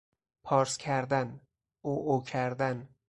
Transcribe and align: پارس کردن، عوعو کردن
پارس 0.45 0.77
کردن، 0.77 1.41
عوعو 1.83 2.21
کردن 2.21 2.89